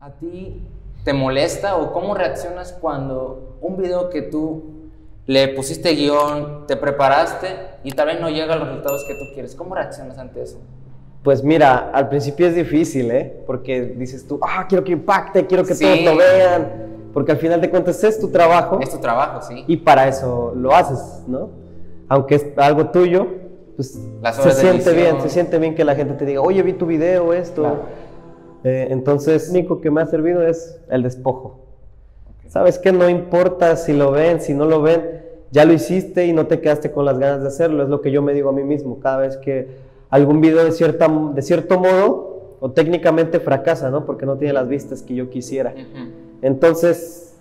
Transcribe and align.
¿A 0.00 0.10
ti 0.20 0.62
te 1.04 1.12
molesta 1.12 1.76
o 1.76 1.92
cómo 1.92 2.14
reaccionas 2.14 2.72
cuando 2.72 3.56
un 3.60 3.76
video 3.76 4.10
que 4.10 4.22
tú 4.22 4.62
le 5.26 5.48
pusiste 5.48 5.90
guion, 5.94 6.66
te 6.66 6.76
preparaste 6.76 7.46
y 7.82 7.92
tal 7.92 8.06
vez 8.08 8.20
no 8.20 8.28
llega 8.28 8.54
a 8.54 8.56
los 8.56 8.68
resultados 8.68 9.04
que 9.06 9.14
tú 9.14 9.24
quieres? 9.34 9.54
¿Cómo 9.54 9.74
reaccionas 9.74 10.18
ante 10.18 10.42
eso? 10.42 10.58
Pues 11.22 11.42
mira, 11.42 11.90
al 11.94 12.08
principio 12.10 12.46
es 12.46 12.54
difícil, 12.54 13.10
¿eh? 13.10 13.42
Porque 13.46 13.80
dices 13.82 14.26
tú, 14.28 14.38
ah, 14.42 14.66
quiero 14.68 14.84
que 14.84 14.92
impacte, 14.92 15.46
quiero 15.46 15.64
que 15.64 15.74
Sí. 15.74 15.84
todos 15.84 16.04
lo 16.04 16.16
vean. 16.18 16.84
Porque 17.14 17.32
al 17.32 17.38
final 17.38 17.60
de 17.60 17.70
cuentas 17.70 18.02
es 18.02 18.18
tu 18.18 18.28
trabajo 18.30 18.80
Es 18.82 18.90
tu 18.90 18.98
trabajo, 18.98 19.40
sí. 19.40 19.64
y 19.68 19.76
para 19.76 20.08
eso 20.08 20.52
lo 20.56 20.74
haces, 20.74 21.22
¿no? 21.28 21.48
Aunque 22.08 22.34
es 22.34 22.46
algo 22.58 22.90
tuyo, 22.90 23.26
pues 23.76 23.98
Las 24.22 24.36
se 24.36 24.50
siente 24.52 24.92
bien, 24.92 25.20
se 25.20 25.28
siente 25.28 25.58
bien 25.58 25.74
que 25.74 25.84
la 25.84 25.94
gente 25.94 26.14
te 26.14 26.24
diga, 26.24 26.40
oye, 26.40 26.62
vi 26.62 26.72
tu 26.74 26.86
video, 26.86 27.32
esto. 27.32 27.62
Claro. 27.62 28.04
Eh, 28.64 28.88
entonces, 28.90 29.48
lo 29.48 29.58
único 29.58 29.80
que 29.80 29.90
me 29.90 30.00
ha 30.00 30.06
servido 30.06 30.46
es 30.46 30.80
el 30.88 31.02
despojo. 31.02 31.60
¿Sabes 32.48 32.78
qué? 32.78 32.92
No 32.92 33.08
importa 33.08 33.76
si 33.76 33.92
lo 33.92 34.10
ven, 34.10 34.40
si 34.40 34.54
no 34.54 34.64
lo 34.64 34.80
ven, 34.80 35.22
ya 35.50 35.64
lo 35.64 35.72
hiciste 35.72 36.26
y 36.26 36.32
no 36.32 36.46
te 36.46 36.60
quedaste 36.60 36.90
con 36.90 37.04
las 37.04 37.18
ganas 37.18 37.42
de 37.42 37.48
hacerlo. 37.48 37.82
Es 37.82 37.88
lo 37.88 38.00
que 38.00 38.10
yo 38.10 38.22
me 38.22 38.32
digo 38.32 38.48
a 38.48 38.52
mí 38.52 38.62
mismo 38.62 39.00
cada 39.00 39.18
vez 39.18 39.36
que 39.36 39.68
algún 40.08 40.40
video 40.40 40.64
de, 40.64 40.72
cierta, 40.72 41.08
de 41.08 41.42
cierto 41.42 41.78
modo 41.78 42.56
o 42.60 42.70
técnicamente 42.70 43.40
fracasa, 43.40 43.90
¿no? 43.90 44.06
Porque 44.06 44.24
no 44.24 44.36
tiene 44.36 44.54
las 44.54 44.68
vistas 44.68 45.02
que 45.02 45.14
yo 45.14 45.28
quisiera. 45.28 45.74
Entonces 46.40 47.34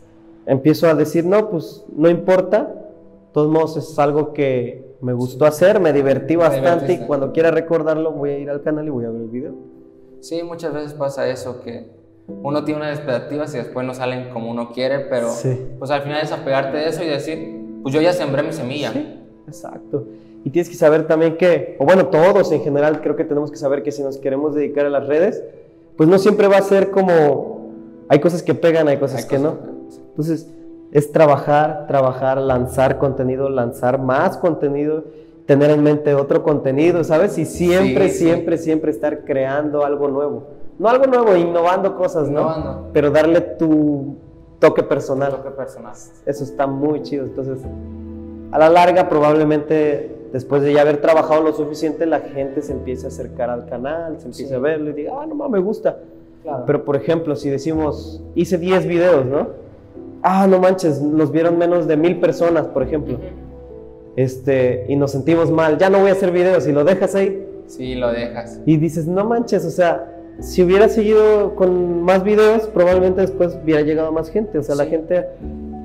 empiezo 0.46 0.88
a 0.88 0.96
decir, 0.96 1.26
no, 1.26 1.50
pues 1.50 1.86
no 1.96 2.10
importa. 2.10 2.64
De 2.64 3.34
todos 3.34 3.52
modos 3.52 3.78
es 3.78 3.98
algo 4.00 4.34
que 4.34 4.93
me 5.04 5.14
gustó 5.14 5.46
hacer, 5.46 5.80
me 5.80 5.92
divertí 5.92 6.36
bastante 6.36 6.94
y 6.94 6.98
cuando 7.06 7.32
quiera 7.34 7.52
recordarlo 7.52 8.12
voy 8.14 8.30
a 8.32 8.40
ir 8.40 8.50
al 8.50 8.62
canal 8.62 8.88
y 8.88 8.90
voy 8.90 9.06
a 9.06 9.10
ver 9.10 9.22
el 9.22 9.28
video. 9.28 9.54
Sí, 10.22 10.42
muchas 10.44 10.74
veces 10.74 10.94
pasa 10.94 11.28
eso, 11.28 11.62
que 11.62 11.88
uno 12.42 12.64
tiene 12.64 12.80
unas 12.80 12.98
expectativas 12.98 13.54
y 13.54 13.58
después 13.58 13.86
no 13.86 13.94
salen 13.94 14.30
como 14.32 14.50
uno 14.50 14.72
quiere, 14.72 15.00
pero 15.00 15.30
Sí. 15.30 15.60
pues 15.78 15.92
al 15.92 16.04
final 16.04 16.22
es 16.24 16.32
apegarte 16.32 16.78
de 16.78 16.88
eso 16.88 17.04
y 17.04 17.08
decir, 17.08 17.62
pues 17.82 17.94
yo 17.94 18.00
ya 18.02 18.14
sembré 18.14 18.44
mi 18.44 18.54
semilla. 18.54 18.92
Sí, 18.94 19.20
exacto. 19.46 20.06
Y 20.46 20.50
tienes 20.50 20.70
que 20.70 20.76
saber 20.76 21.06
también 21.06 21.36
que, 21.38 21.76
o 21.80 21.86
bueno, 21.86 22.08
todos 22.08 22.52
en 22.54 22.62
general 22.62 23.02
creo 23.02 23.18
que 23.18 23.26
tenemos 23.26 23.52
que 23.52 23.58
saber 23.58 23.84
que 23.84 23.92
si 23.92 24.02
nos 24.04 24.18
queremos 24.18 24.56
dedicar 24.56 24.86
a 24.86 24.90
las 24.90 25.06
redes, 25.08 25.44
pues 25.98 26.08
no 26.08 26.18
siempre 26.18 26.48
va 26.48 26.58
a 26.58 26.62
ser 26.62 26.92
como, 26.92 27.72
hay 28.08 28.20
cosas 28.20 28.42
que 28.42 28.54
pegan, 28.56 28.88
hay 28.88 28.98
cosas 28.98 29.24
Hay 29.24 29.28
que 29.28 29.36
cosas 29.38 29.54
no. 29.54 29.74
Entonces, 30.12 30.48
es 30.94 31.12
trabajar, 31.12 31.86
trabajar, 31.88 32.38
lanzar 32.38 32.98
contenido, 33.00 33.50
lanzar 33.50 34.00
más 34.00 34.38
contenido, 34.38 35.04
tener 35.46 35.72
en 35.72 35.84
mente 35.84 36.14
otro 36.14 36.44
contenido, 36.44 37.04
¿sabes? 37.04 37.38
Y 37.38 37.46
siempre, 37.46 38.10
Sí, 38.10 38.18
sí. 38.20 38.26
siempre, 38.26 38.58
siempre 38.58 38.92
estar 38.92 39.26
creando 39.26 39.84
algo 39.84 40.08
nuevo. 40.08 40.44
No 40.80 40.88
algo 40.88 41.06
nuevo, 41.08 41.36
innovando 41.36 41.96
cosas, 41.98 42.30
¿no? 42.30 42.42
Innovando. 42.42 42.90
Pero 42.94 43.12
darle 43.12 43.42
tu 43.42 44.16
toque 44.60 44.84
personal. 44.84 45.32
Toque 45.32 45.50
personal. 45.52 45.94
Eso 46.26 46.44
está 46.44 46.66
muy 46.68 47.02
chido. 47.02 47.26
Entonces, 47.26 47.60
a 48.52 48.58
la 48.60 48.70
larga, 48.70 49.10
probablemente 49.10 50.16
después 50.32 50.62
de 50.64 50.74
ya 50.74 50.82
haber 50.82 50.98
trabajado 51.02 51.44
lo 51.44 51.54
suficiente, 51.54 52.06
la 52.06 52.20
gente 52.22 52.62
se 52.62 52.72
empiece 52.72 53.06
a 53.06 53.10
acercar 53.10 53.50
al 53.50 53.66
canal, 53.66 54.20
se 54.20 54.26
empiece 54.28 54.48
Sí. 54.50 54.54
a 54.56 54.60
verlo 54.60 54.92
y 54.92 54.94
diga, 54.94 55.14
ah, 55.22 55.26
no 55.26 55.50
me 55.50 55.60
gusta. 55.60 55.98
Claro. 56.42 56.64
Pero, 56.66 56.86
por 56.86 56.96
ejemplo, 56.96 57.36
si 57.36 57.50
decimos, 57.50 58.22
hice 58.36 58.58
10 58.58 58.86
videos, 58.88 59.26
¿no? 59.26 59.48
Ah, 60.24 60.48
no 60.48 60.60
manches, 60.60 61.02
los 61.02 61.32
vieron 61.32 61.58
menos 61.58 61.86
de 61.88 61.98
mil 61.98 62.20
personas, 62.20 62.66
por 62.68 62.82
ejemplo. 62.84 63.18
Este, 64.16 64.86
y 64.88 64.96
nos 64.96 65.12
sentimos 65.12 65.52
mal, 65.52 65.78
ya 65.78 65.90
no 65.90 66.00
voy 66.00 66.10
a 66.10 66.14
hacer 66.14 66.32
videos 66.32 66.68
y 66.68 66.72
lo 66.72 66.84
dejas 66.84 67.16
ahí 67.16 67.46
Sí, 67.66 67.96
lo 67.96 68.12
dejas. 68.12 68.60
y 68.66 68.78
dices, 68.78 69.08
no 69.08 69.26
manches, 69.26 69.66
o 69.66 69.72
sea, 69.72 70.08
si 70.40 70.62
hubiera 70.64 70.88
seguido 70.90 71.56
con 71.56 72.04
más 72.04 72.24
videos, 72.24 72.64
probablemente 72.68 73.22
después 73.22 73.58
hubiera 73.64 73.82
llegado 73.82 74.12
más 74.12 74.30
gente. 74.30 74.58
O 74.58 74.64
sea, 74.64 74.76
la 74.76 74.86
gente 74.86 75.26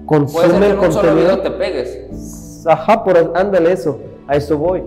Puede 0.06 0.28
ser 0.28 0.56
consume 0.56 0.60
que 0.60 0.66
el 0.66 0.76
solo 0.92 1.08
contenido. 1.08 1.16
video 1.16 1.40
te 1.40 1.50
pegues. 1.50 2.64
Ajá, 2.66 3.04
por 3.04 3.32
ándale 3.34 3.72
eso, 3.72 3.98
a 4.26 4.36
eso 4.36 4.56
voy. 4.58 4.82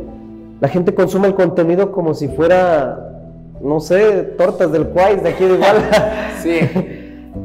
La 0.59 0.67
gente 0.67 0.93
consume 0.95 1.27
el 1.27 1.35
contenido 1.35 1.91
como 1.91 2.13
si 2.15 2.27
fuera, 2.27 3.21
no 3.61 3.79
sé, 3.79 4.23
tortas 4.37 4.71
del 4.71 4.87
Quais 4.89 5.21
de 5.23 5.29
aquí 5.29 5.45
de 5.45 5.53
Iguala. 5.55 6.29
Sí. 6.41 6.59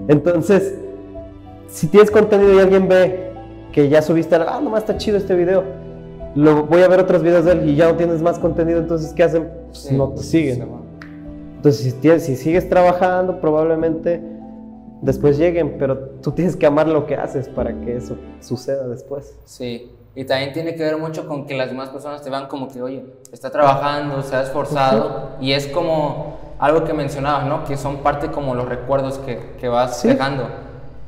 Entonces, 0.09 0.75
si 1.69 1.87
tienes 1.88 2.10
contenido 2.10 2.54
y 2.54 2.59
alguien 2.59 2.88
ve 2.88 3.32
que 3.72 3.88
ya 3.88 4.00
subiste, 4.03 4.34
ah, 4.37 4.60
nomás 4.62 4.81
está 4.82 4.97
chido 4.97 5.16
este 5.16 5.34
video, 5.34 5.62
lo 6.34 6.65
voy 6.65 6.82
a 6.82 6.88
ver 6.88 7.00
otros 7.00 7.22
videos 7.22 7.44
de 7.44 7.53
él 7.53 7.69
y 7.71 7.77
ya 7.77 7.87
no 7.91 7.97
tienes 7.97 8.22
más 8.22 8.38
contenido, 8.38 8.78
entonces, 8.78 9.12
¿qué 9.12 9.22
hacen? 9.22 9.49
Pues 9.66 9.78
Sí, 9.78 9.94
no 9.97 10.10
te 10.10 10.22
siguen. 10.22 10.69
Entonces, 11.56 11.82
si, 11.82 11.93
tienes- 11.93 12.25
si 12.25 12.37
sigues 12.37 12.69
trabajando, 12.69 13.41
probablemente 13.41 14.21
después 15.03 15.37
lleguen, 15.38 15.77
pero 15.78 15.99
tú 16.22 16.31
tienes 16.32 16.56
que 16.56 16.66
amar 16.66 16.88
lo 16.88 17.06
que 17.06 17.16
haces 17.16 17.49
para 17.49 17.72
que 17.81 17.97
eso 17.97 18.16
suceda 18.41 18.87
después. 18.88 19.37
Sí. 19.44 19.91
Y 20.15 20.25
también 20.25 20.54
tiene 20.54 20.75
que 20.75 20.83
ver 20.83 20.97
mucho 20.97 21.27
con 21.28 21.47
que 21.47 21.54
las 21.54 21.69
demás 21.69 21.91
personas 21.91 22.22
te 22.22 22.31
vean 22.31 22.47
como 22.48 22.69
que, 22.69 22.81
oye, 22.81 23.04
está 23.33 23.50
trabajando, 23.50 24.22
se 24.22 24.34
ha 24.34 24.43
esforzado. 24.43 25.33
Y 25.41 25.53
es 25.53 25.66
como 25.66 26.38
algo 26.59 26.84
que 26.84 26.94
mencionabas, 26.94 27.47
¿no? 27.47 27.65
Que 27.65 27.77
son 27.77 27.98
parte 27.98 28.31
como 28.31 28.54
los 28.54 28.66
recuerdos 28.66 29.19
que, 29.19 29.38
que 29.60 29.69
vas 29.69 30.00
Sí. 30.00 30.09
dejando. 30.09 30.44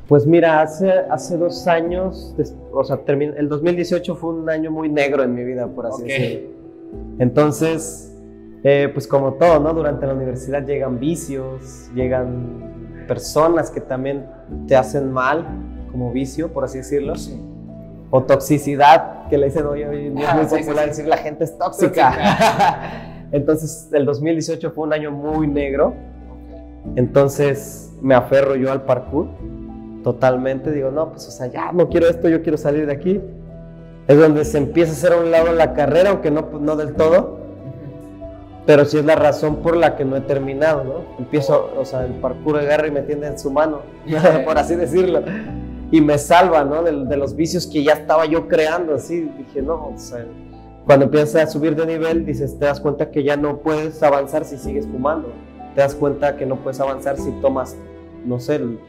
Pues 0.09 0.25
mira, 0.25 0.63
hace, 0.63 0.89
hace 0.89 1.37
dos 1.37 1.67
años, 1.67 2.35
o 2.73 2.83
sea, 2.83 2.99
el 3.05 3.47
2018 3.47 4.15
fue 4.15 4.33
un 4.33 4.49
año 4.49 4.71
muy 4.71 4.89
negro 4.89 5.21
en 5.21 5.35
mi 5.35 5.43
vida, 5.43 5.67
por 5.67 5.85
así 5.85 6.01
decirlo. 6.01 6.49
Entonces, 7.19 8.11
eh, 8.63 8.89
pues 8.91 9.05
como 9.05 9.35
todo, 9.35 9.59
¿no? 9.59 9.71
Durante 9.71 10.07
la 10.07 10.15
universidad 10.15 10.65
llegan 10.65 10.99
vicios, 10.99 11.91
llegan 11.93 13.05
personas 13.07 13.69
que 13.69 13.81
también 13.81 14.25
te 14.67 14.75
hacen 14.75 15.11
mal, 15.11 15.45
como 15.91 16.11
vicio, 16.11 16.51
por 16.51 16.63
así 16.63 16.79
decirlo. 16.79 17.15
Sí. 17.15 17.39
O 18.09 18.23
toxicidad, 18.23 19.27
que 19.27 19.37
le 19.37 19.45
dicen 19.45 19.67
hoy, 19.67 19.83
hoy 19.83 20.07
en 20.07 20.15
día 20.15 20.29
es 20.29 20.33
muy 20.33 20.43
Ah, 20.43 20.47
sí, 20.49 20.55
sí, 20.55 20.63
popular 20.63 20.87
decir 20.87 21.07
la 21.07 21.17
gente 21.17 21.43
es 21.43 21.55
tóxica. 21.55 23.27
Entonces, 23.31 23.87
el 23.93 24.07
2018 24.07 24.71
fue 24.71 24.85
un 24.85 24.93
año 24.93 25.11
muy 25.11 25.45
negro. 25.45 25.93
Entonces, 26.95 27.93
me 28.01 28.15
aferro 28.15 28.55
yo 28.55 28.71
al 28.71 28.85
parkour 28.85 29.27
totalmente. 30.03 30.71
Digo, 30.71 30.91
no, 30.91 31.09
pues, 31.11 31.27
o 31.27 31.31
sea, 31.31 31.47
ya 31.47 31.71
no 31.71 31.89
quiero 31.89 32.07
esto, 32.07 32.29
yo 32.29 32.41
quiero 32.41 32.57
salir 32.57 32.85
de 32.85 32.93
aquí. 32.93 33.21
Es 34.07 34.17
donde 34.17 34.43
se 34.45 34.57
empieza 34.57 34.91
a 34.91 34.95
hacer 34.95 35.13
a 35.13 35.17
un 35.17 35.31
lado 35.31 35.53
la 35.53 35.73
carrera, 35.73 36.09
aunque 36.09 36.31
no, 36.31 36.49
pues, 36.49 36.61
no 36.61 36.75
del 36.75 36.93
todo. 36.95 37.37
Pero 38.65 38.85
sí 38.85 38.97
es 38.97 39.05
la 39.05 39.15
razón 39.15 39.57
por 39.57 39.75
la 39.75 39.95
que 39.95 40.05
no 40.05 40.15
he 40.15 40.21
terminado, 40.21 40.83
¿no? 40.83 40.93
Empiezo, 41.17 41.71
o 41.77 41.85
sea, 41.85 42.05
el 42.05 42.13
parkour 42.13 42.59
agarra 42.59 42.87
y 42.87 42.91
me 42.91 43.01
tiende 43.01 43.27
en 43.27 43.39
su 43.39 43.49
mano, 43.49 43.81
por 44.45 44.57
así 44.57 44.75
decirlo. 44.75 45.21
Y 45.91 46.01
me 46.01 46.19
salva, 46.19 46.63
¿no? 46.63 46.83
De, 46.83 47.17
los 47.17 47.35
vicios 47.35 47.65
que 47.65 47.83
ya 47.83 47.93
estaba 47.93 48.25
yo 48.25 48.47
creando, 48.47 48.93
así. 48.95 49.21
Dije, 49.37 49.61
no, 49.61 49.87
o 49.87 49.97
sea, 49.97 50.23
cuando 50.85 51.05
empiezas 51.05 51.43
a 51.43 51.47
subir 51.47 51.75
de 51.75 51.85
nivel, 51.85 52.25
dices, 52.25 52.59
te 52.59 52.65
das 52.65 52.79
cuenta 52.79 53.09
que 53.09 53.23
ya 53.23 53.37
no 53.37 53.57
puedes 53.57 54.03
avanzar 54.03 54.45
si 54.45 54.57
sigues 54.57 54.85
fumando. 54.85 55.29
Te 55.73 55.81
das 55.81 55.95
cuenta 55.95 56.35
que 56.35 56.45
no 56.45 56.57
puedes 56.57 56.79
avanzar 56.79 57.17
si 57.17 57.31
tomas, 57.41 57.75
no 58.25 58.39
sé, 58.39 58.57
el- 58.57 58.79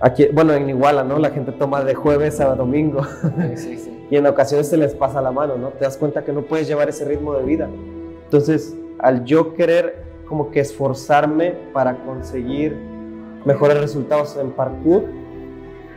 aquí, 0.00 0.28
bueno, 0.32 0.52
en 0.52 0.68
Iguala, 0.68 1.04
¿no? 1.04 1.18
La 1.18 1.30
gente 1.30 1.52
toma 1.52 1.82
de 1.82 1.94
jueves 1.94 2.40
a 2.40 2.54
domingo 2.54 3.04
Sí, 3.04 3.56
sí, 3.56 3.78
sí. 3.78 4.06
y 4.10 4.16
en 4.16 4.26
ocasiones 4.26 4.68
se 4.68 4.76
les 4.76 4.94
pasa 4.94 5.20
la 5.20 5.32
mano, 5.32 5.56
¿no? 5.56 5.68
Te 5.68 5.84
das 5.84 5.96
cuenta 5.96 6.24
que 6.24 6.32
no 6.32 6.42
puedes 6.42 6.68
llevar 6.68 6.88
ese 6.88 7.04
ritmo 7.04 7.34
de 7.34 7.44
vida. 7.44 7.68
Entonces, 8.24 8.76
al 8.98 9.24
yo 9.24 9.54
querer 9.54 10.04
como 10.26 10.50
que 10.50 10.60
esforzarme 10.60 11.54
para 11.72 12.04
conseguir 12.04 12.76
mejores 13.44 13.78
resultados 13.80 14.36
en 14.36 14.50
parkour, 14.50 15.04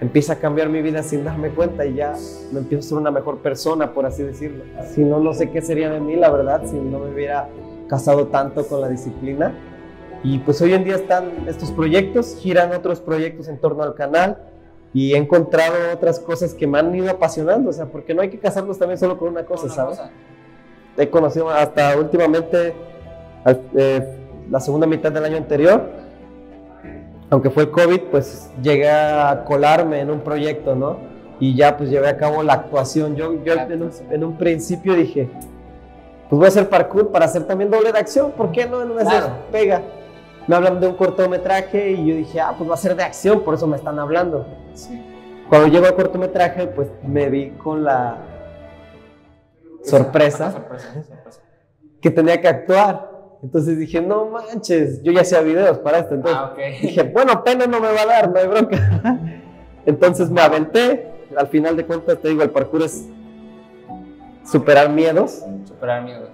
empieza 0.01 0.33
a 0.33 0.35
cambiar 0.37 0.69
mi 0.69 0.81
vida 0.81 1.03
sin 1.03 1.23
darme 1.23 1.49
cuenta 1.49 1.85
y 1.85 1.95
ya 1.95 2.13
me 2.51 2.59
empiezo 2.59 2.85
a 2.85 2.89
ser 2.89 2.97
una 2.99 3.11
mejor 3.11 3.39
persona, 3.39 3.93
por 3.93 4.05
así 4.05 4.23
decirlo. 4.23 4.63
Si 4.93 5.03
no, 5.03 5.19
no 5.19 5.33
sé 5.33 5.49
qué 5.49 5.61
sería 5.61 5.89
de 5.89 5.99
mí, 5.99 6.15
la 6.15 6.29
verdad, 6.29 6.61
si 6.65 6.75
no 6.75 6.99
me 6.99 7.11
hubiera 7.11 7.49
casado 7.87 8.27
tanto 8.27 8.65
con 8.67 8.81
la 8.81 8.87
disciplina. 8.87 9.53
Y 10.23 10.39
pues 10.39 10.61
hoy 10.61 10.73
en 10.73 10.83
día 10.83 10.95
están 10.95 11.47
estos 11.47 11.71
proyectos, 11.71 12.35
giran 12.39 12.73
otros 12.73 12.99
proyectos 12.99 13.47
en 13.47 13.57
torno 13.57 13.83
al 13.83 13.93
canal 13.95 14.37
y 14.93 15.13
he 15.13 15.17
encontrado 15.17 15.75
otras 15.93 16.19
cosas 16.19 16.53
que 16.53 16.67
me 16.67 16.79
han 16.79 16.93
ido 16.93 17.09
apasionando, 17.09 17.69
o 17.69 17.73
sea, 17.73 17.85
porque 17.85 18.13
no 18.13 18.21
hay 18.21 18.29
que 18.29 18.39
casarnos 18.39 18.77
también 18.77 18.97
solo 18.97 19.17
con 19.17 19.29
una 19.29 19.45
cosa, 19.45 19.65
Una 19.65 19.73
¿sabes? 19.73 19.97
cosa. 19.99 20.11
He 20.97 21.09
conocido 21.09 21.49
hasta 21.49 21.95
últimamente, 21.97 22.73
eh, 23.75 24.17
la 24.49 24.59
segunda 24.59 24.85
mitad 24.87 25.11
del 25.11 25.23
año 25.23 25.37
anterior, 25.37 25.83
aunque 27.29 27.49
fue 27.49 27.63
el 27.63 27.71
COVID, 27.71 28.01
pues 28.11 28.49
llegué 28.61 28.89
a 28.89 29.43
colarme 29.47 30.01
en 30.01 30.09
un 30.09 30.19
proyecto, 30.21 30.75
¿no? 30.75 30.97
Y 31.39 31.55
ya 31.55 31.77
pues 31.77 31.89
llevé 31.89 32.09
a 32.09 32.17
cabo 32.17 32.43
la 32.43 32.53
actuación. 32.53 33.15
Yo, 33.15 33.41
yo 33.45 33.53
en, 33.53 33.59
un, 33.59 33.83
actuación. 33.87 34.11
en 34.11 34.23
un 34.25 34.37
principio 34.37 34.95
dije, 34.95 35.29
pues 36.27 36.37
voy 36.37 36.45
a 36.45 36.47
hacer 36.49 36.67
parkour 36.67 37.09
para 37.11 37.25
hacer 37.25 37.43
también 37.45 37.69
doble 37.69 37.93
de 37.93 37.99
acción, 37.99 38.31
¿por 38.31 38.51
qué 38.51 38.65
no? 38.65 38.81
En 38.81 38.91
una 38.91 39.03
Claro. 39.03 39.27
pega. 39.51 39.81
Me 40.49 40.55
hablan 40.55 40.79
de 40.79 40.87
un 40.87 40.95
cortometraje 40.95 41.91
y 41.91 42.07
yo 42.07 42.15
dije, 42.15 42.41
ah, 42.41 42.55
pues 42.57 42.67
va 42.67 42.73
a 42.73 42.77
ser 42.77 42.95
de 42.95 43.03
acción, 43.03 43.43
por 43.43 43.53
eso 43.53 43.67
me 43.67 43.75
están 43.77 43.99
hablando. 43.99 44.47
Sí. 44.73 44.99
Cuando 45.47 45.67
llego 45.67 45.85
al 45.85 45.93
cortometraje, 45.93 46.65
pues 46.65 46.87
me 47.03 47.29
vi 47.29 47.51
con 47.51 47.83
la 47.83 48.17
sorpresa 49.83 50.51
Sorpresa, 50.51 50.89
sorpresa. 50.91 51.41
que 52.01 52.09
tenía 52.09 52.41
que 52.41 52.47
actuar. 52.47 53.11
Entonces 53.43 53.77
dije, 53.77 54.01
no 54.01 54.25
manches, 54.25 55.03
yo 55.03 55.11
ya 55.11 55.21
hacía 55.21 55.41
videos 55.41 55.77
para 55.77 55.99
esto. 55.99 56.15
Entonces 56.15 56.39
Ah, 56.41 56.51
ok. 56.53 56.57
dije, 56.81 57.03
bueno, 57.03 57.43
pena 57.43 57.67
no 57.67 57.79
me 57.79 57.91
va 57.93 58.01
a 58.01 58.05
dar, 58.07 58.31
no 58.31 58.39
hay 58.39 58.47
bronca. 58.47 59.19
Entonces 59.85 60.31
me 60.31 60.41
aventé. 60.41 61.11
Al 61.37 61.47
final 61.49 61.77
de 61.77 61.85
cuentas, 61.85 62.17
te 62.19 62.27
digo, 62.29 62.41
el 62.41 62.49
parkour 62.49 62.81
es 62.81 63.07
superar 64.43 64.89
miedos 64.89 65.43
Superar 65.67 66.01
miedos. 66.03 66.29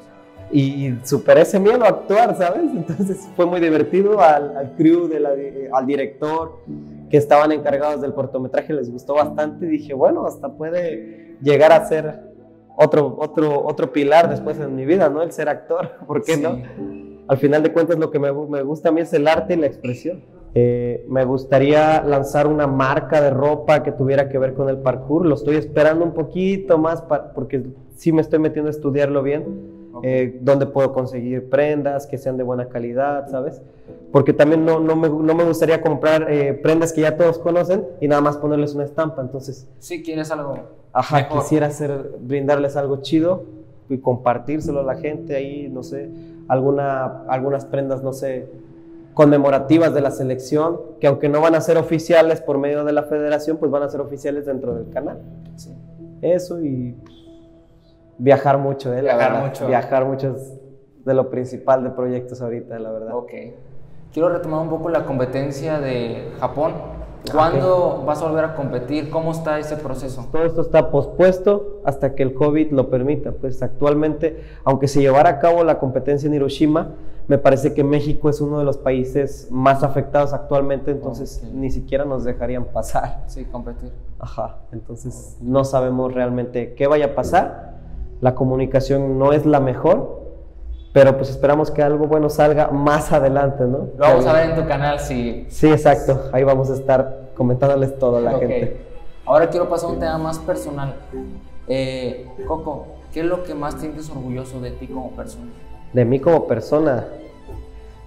Y 0.52 0.94
superé 1.04 1.42
ese 1.42 1.60
miedo 1.60 1.84
a 1.84 1.90
actuar, 1.90 2.36
¿sabes? 2.38 2.64
Entonces 2.76 3.28
fue 3.36 3.46
muy 3.46 3.60
divertido 3.60 4.20
al, 4.22 4.56
al 4.58 4.72
crew, 4.76 5.08
de 5.08 5.20
la- 5.20 5.34
al 5.74 5.86
director 5.86 6.60
que 7.10 7.18
estaban 7.18 7.52
encargados 7.52 8.02
del 8.02 8.14
cortometraje, 8.14 8.74
les 8.74 8.92
gustó 8.92 9.16
bastante 9.16 9.66
y 9.66 9.70
dije, 9.70 9.94
bueno, 9.94 10.26
hasta 10.26 10.50
puede 10.50 11.36
llegar 11.42 11.72
a 11.72 11.86
ser 11.86 12.22
otro, 12.78 13.16
otro, 13.20 13.66
otro 13.66 13.92
pilar 13.92 14.30
después 14.30 14.60
en 14.60 14.76
mi 14.76 14.86
vida, 14.86 15.10
¿no? 15.10 15.22
El 15.22 15.32
ser 15.32 15.50
actor, 15.50 15.92
¿por 16.08 16.24
qué 16.24 16.36
Sí. 16.36 16.42
no? 16.42 16.58
Al 17.28 17.38
final 17.38 17.64
de 17.64 17.74
cuentas 17.74 17.98
lo 17.98 18.12
que 18.12 18.20
me, 18.20 18.32
me 18.32 18.62
gusta 18.62 18.90
a 18.90 18.92
mí 18.92 19.02
es 19.02 19.12
el 19.14 19.28
arte 19.28 19.56
y 19.56 19.58
la 19.58 19.66
expresión. 19.66 20.24
Eh, 20.54 21.04
me 21.10 21.26
gustaría 21.26 22.02
lanzar 22.04 22.48
una 22.48 22.66
marca 22.68 23.20
de 23.20 23.30
ropa 23.32 23.82
que 23.84 23.92
tuviera 23.92 24.30
que 24.30 24.38
ver 24.38 24.54
con 24.54 24.70
el 24.70 24.78
parkour. 24.78 25.26
Lo 25.26 25.34
estoy 25.36 25.56
esperando 25.56 26.06
un 26.06 26.14
poquito 26.14 26.78
más 26.78 27.02
pa- 27.02 27.34
porque 27.34 27.64
sí 27.96 28.12
me 28.12 28.22
estoy 28.22 28.40
metiendo 28.40 28.70
a 28.70 28.72
estudiarlo 28.72 29.24
bien. 29.24 29.44
Ok. 29.96 30.04
Eh, 30.06 30.40
donde 30.42 30.66
puedo 30.66 30.92
conseguir 30.94 31.50
prendas 31.50 32.06
que 32.06 32.18
sean 32.18 32.38
de 32.38 32.44
buena 32.44 32.68
calidad, 32.68 33.28
¿sabes? 33.30 33.62
Porque 34.12 34.34
también 34.34 34.66
no, 34.66 34.80
no, 34.80 34.96
me, 34.96 35.10
no 35.10 35.34
me 35.36 35.44
gustaría 35.44 35.82
comprar 35.82 36.32
eh, 36.32 36.54
prendas 36.54 36.92
que 36.94 37.02
ya 37.02 37.16
todos 37.18 37.40
conocen 37.40 37.86
y 38.02 38.08
nada 38.08 38.22
más 38.22 38.38
ponerles 38.38 38.76
una 38.76 38.84
estampa. 38.86 39.22
Entonces, 39.22 39.68
Si 39.80 40.04
quieres 40.04 40.32
algo. 40.32 40.58
ajá, 40.94 41.18
Mejor. 41.18 41.42
quisiera 41.42 41.68
hacer, 41.68 42.12
brindarles 42.22 42.76
algo 42.76 42.98
chido 43.02 43.44
y 43.90 44.00
compartírselo 44.00 44.82
a 44.82 44.84
la 44.84 44.96
gente 44.96 45.36
ahí, 45.36 45.70
no 45.72 45.82
sé, 45.84 46.10
alguna, 46.48 47.24
algunas 47.28 47.66
prendas, 47.66 48.04
no 48.04 48.14
sé, 48.14 48.48
conmemorativas 49.14 49.94
de 49.94 50.02
la 50.02 50.12
selección, 50.12 50.80
que 51.00 51.08
aunque 51.08 51.30
no 51.30 51.40
van 51.40 51.56
a 51.56 51.62
ser 51.62 51.78
oficiales 51.78 52.42
por 52.42 52.58
medio 52.58 52.84
de 52.84 52.92
la 52.92 53.04
federación, 53.04 53.58
pues 53.58 53.72
van 53.72 53.84
a 53.84 53.90
ser 53.90 54.02
oficiales 54.02 54.46
dentro 54.46 54.76
del 54.76 54.90
canal. 54.90 55.20
Sí. 55.56 55.72
Eso 56.22 56.62
y 56.62 56.96
pues, 57.04 57.16
viajar 58.18 58.58
mucho, 58.58 58.94
¿eh? 58.94 59.02
La 59.02 59.16
Viajar 59.16 59.32
verdad. 59.34 59.48
mucho. 59.48 59.68
Viajar 59.68 60.06
mucho 60.06 60.36
es 60.36 60.60
de 61.06 61.14
lo 61.14 61.30
principal 61.30 61.84
de 61.84 61.90
proyectos 61.92 62.42
ahorita, 62.42 62.80
la 62.80 62.92
verdad. 62.92 63.16
Ok. 63.16 63.32
Quiero 64.14 64.30
retomar 64.30 64.62
un 64.62 64.70
poco 64.70 64.90
la 64.90 65.06
competencia 65.06 65.80
de 65.80 66.32
Japón. 66.40 66.74
¿Cuándo 67.32 68.04
vas 68.06 68.22
a 68.22 68.28
volver 68.28 68.46
a 68.46 68.56
competir? 68.56 69.10
¿Cómo 69.10 69.32
está 69.32 69.58
ese 69.58 69.76
proceso? 69.78 70.28
Todo 70.32 70.46
esto 70.46 70.62
está 70.62 70.92
pospuesto 70.92 71.82
hasta 71.84 72.14
que 72.14 72.22
el 72.22 72.36
COVID 72.36 72.72
lo 72.72 72.92
permita. 72.92 73.32
Pues 73.32 73.64
actualmente, 73.64 74.44
aunque 74.64 74.88
se 74.88 75.02
llevara 75.02 75.32
a 75.32 75.40
cabo 75.40 75.64
la 75.64 75.80
competencia 75.80 76.28
en 76.28 76.36
Hiroshima, 76.36 76.92
me 77.28 77.40
parece 77.40 77.74
que 77.74 77.84
México 77.84 78.30
es 78.30 78.42
uno 78.42 78.60
de 78.60 78.66
los 78.66 78.78
países 78.78 79.48
más 79.50 79.82
afectados 79.82 80.34
actualmente, 80.34 80.92
entonces 80.92 81.42
Ok. 81.44 81.52
ni 81.56 81.72
siquiera 81.72 82.06
nos 82.06 82.24
dejarían 82.24 82.66
pasar. 82.66 83.24
Sí, 83.26 83.44
competir. 83.46 83.92
Ajá, 84.20 84.58
entonces 84.72 85.38
no 85.42 85.64
sabemos 85.66 86.14
realmente 86.14 86.76
qué 86.76 86.86
vaya 86.86 87.08
a 87.08 87.16
pasar. 87.16 87.75
La 88.26 88.34
comunicación 88.34 89.20
no 89.20 89.34
es 89.34 89.46
la 89.46 89.60
mejor, 89.60 90.20
pero 90.94 91.16
pues 91.16 91.30
esperamos 91.30 91.70
que 91.70 91.84
algo 91.84 92.08
bueno 92.08 92.28
salga 92.28 92.70
más 92.70 93.12
adelante, 93.12 93.66
¿no? 93.66 93.90
Lo 93.96 94.00
vamos 94.00 94.26
a 94.26 94.34
ver 94.34 94.50
en 94.50 94.56
tu 94.56 94.68
canal 94.68 95.00
si... 95.00 95.46
Sí, 95.50 95.68
exacto. 95.68 96.32
Ahí 96.34 96.44
vamos 96.44 96.72
a 96.72 96.74
estar 96.74 97.30
comentándoles 97.38 98.00
todo 98.00 98.18
a 98.18 98.22
la 98.22 98.34
Ok. 98.36 98.40
gente. 98.40 98.78
Ahora 99.28 99.48
quiero 99.48 99.70
pasar 99.70 99.92
a 99.92 99.94
un 99.94 100.00
tema 100.00 100.18
más 100.18 100.40
personal. 100.40 100.96
Eh, 101.68 102.26
Coco, 102.48 102.88
¿qué 103.14 103.20
es 103.20 103.28
lo 103.28 103.44
que 103.44 103.54
más 103.54 103.76
te 103.76 103.82
sientes 103.82 104.10
orgulloso 104.10 104.60
de 104.60 104.72
ti 104.72 104.88
como 104.88 105.12
persona? 105.12 105.52
De 105.94 106.04
mí 106.04 106.20
como 106.20 106.48
persona, 106.48 107.06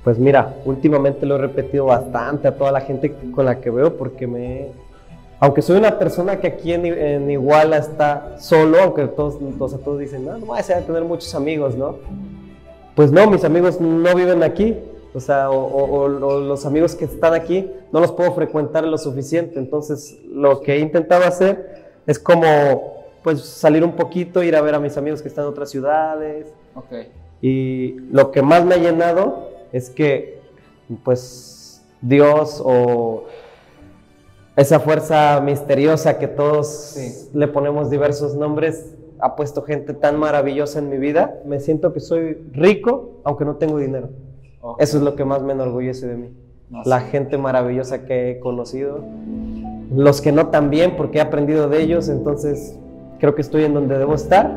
pues 0.03 0.19
mira, 0.19 0.53
últimamente 0.65 1.27
lo 1.27 1.37
he 1.37 1.39
repetido 1.39 1.85
bastante 1.85 2.49
a 2.49 2.57
toda 2.57 2.73
la 2.73 2.81
gente 2.81 3.15
con 3.33 3.45
la 3.45 3.61
que 3.61 3.71
veo 3.71 3.97
porque 3.97 4.27
me... 4.27 4.73
Aunque 5.41 5.63
soy 5.63 5.77
una 5.77 5.99
persona 5.99 6.41
que 6.41 6.49
aquí 6.49 6.73
en, 6.73 6.85
en 6.87 7.31
Iguala 7.31 7.77
está 7.79 8.37
solo, 8.41 8.81
aunque 8.83 9.07
todos, 9.07 9.39
todos, 9.57 9.81
todos 9.85 9.99
dicen, 10.01 10.25
no, 10.25 10.37
no 10.37 10.47
vas 10.47 10.69
a 10.71 10.81
tener 10.81 11.05
muchos 11.05 11.33
amigos, 11.35 11.77
¿no? 11.77 11.97
Pues 12.97 13.13
no, 13.13 13.31
mis 13.31 13.45
amigos 13.45 13.81
no 13.81 14.15
viven 14.17 14.43
aquí, 14.43 14.77
o 15.15 15.21
sea, 15.21 15.51
o, 15.51 15.57
o- 15.57 16.05
o- 16.05 16.39
los 16.41 16.67
amigos 16.67 16.97
que 16.97 17.05
están 17.05 17.35
aquí 17.35 17.71
no 17.93 18.01
los 18.01 18.11
puedo 18.11 18.33
frecuentar 18.35 18.83
lo 18.85 18.99
suficiente, 18.99 19.61
entonces 19.61 20.19
lo 20.29 20.61
que 20.61 20.75
he 20.75 20.79
intentado 20.81 21.25
hacer 21.25 21.87
es 22.09 22.19
como, 22.19 23.05
pues 23.23 23.41
salir 23.45 23.85
un 23.85 23.93
poquito, 23.93 24.43
ir 24.43 24.57
a 24.57 24.61
ver 24.61 24.75
a 24.75 24.81
mis 24.81 24.97
amigos 24.97 25.23
que 25.23 25.29
están 25.29 25.45
en 25.45 25.51
otras 25.51 25.71
ciudades, 25.71 26.49
Ok. 26.75 26.93
y 27.41 27.93
lo 28.11 28.33
que 28.33 28.43
más 28.43 28.65
me 28.65 28.75
ha 28.75 28.79
llenado 28.79 29.51
es 29.73 29.89
que, 29.89 30.41
pues, 31.05 31.81
Dios 32.01 32.61
o 32.65 33.25
esa 34.61 34.81
fuerza 34.81 35.41
misteriosa 35.41 36.19
que 36.19 36.29
todos 36.29 36.67
Sí. 36.69 37.31
le 37.33 37.49
ponemos 37.49 37.91
diversos 37.91 38.35
nombres, 38.35 38.95
ha 39.21 39.35
puesto 39.37 39.63
gente 39.63 39.95
tan 39.95 40.19
maravillosa 40.19 40.79
en 40.79 40.89
mi 40.91 40.99
vida. 40.99 41.41
Me 41.45 41.61
siento 41.61 41.93
que 41.93 42.01
soy 42.01 42.35
rico, 42.53 43.21
aunque 43.25 43.45
no 43.45 43.57
tengo 43.57 43.79
dinero. 43.79 44.11
Eso 44.79 44.99
es 44.99 45.03
lo 45.03 45.15
que 45.17 45.25
más 45.25 45.43
me 45.43 45.53
enorgullece 45.55 46.07
de 46.07 46.17
mí. 46.17 46.29
No, 46.71 46.83
La 46.85 47.01
sí. 47.01 47.07
gente 47.11 47.39
maravillosa 47.39 48.05
que 48.05 48.31
he 48.33 48.41
conocido. 48.41 49.01
Los 49.95 50.21
que 50.21 50.33
no 50.33 50.49
tan 50.49 50.71
bien, 50.71 50.97
porque 50.97 51.19
he 51.19 51.21
aprendido 51.21 51.69
de 51.69 51.81
ellos. 51.83 52.09
Entonces, 52.09 52.79
creo 53.19 53.35
que 53.35 53.41
estoy 53.41 53.65
en 53.65 53.75
donde 53.75 53.97
debo 53.99 54.15
estar 54.15 54.55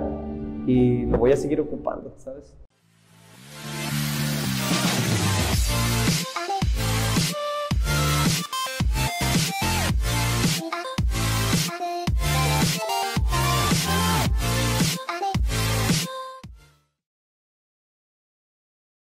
y 0.67 1.05
lo 1.05 1.17
voy 1.17 1.31
a 1.31 1.37
seguir 1.37 1.61
ocupando, 1.61 2.13
¿sabes? 2.17 2.53